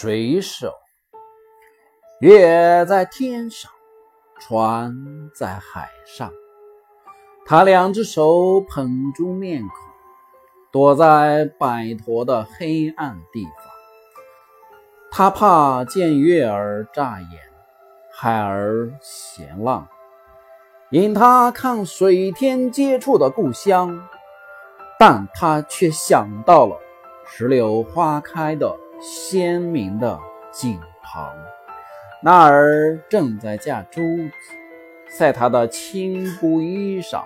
[0.00, 0.72] 水手，
[2.20, 3.68] 月在天上，
[4.38, 4.94] 船
[5.34, 6.30] 在海上。
[7.44, 9.70] 他两只手捧住面孔，
[10.70, 13.52] 躲在摆脱的黑暗地方。
[15.10, 17.28] 他怕见月儿眨眼，
[18.12, 19.88] 海儿闲浪，
[20.90, 24.08] 引他看水天接触的故乡。
[24.96, 26.78] 但他却想到了
[27.26, 28.78] 石榴花开的。
[29.00, 30.18] 鲜明的
[30.52, 31.32] 景旁，
[32.22, 34.30] 那儿正在架珠子，
[35.16, 37.22] 在她的青布衣裳。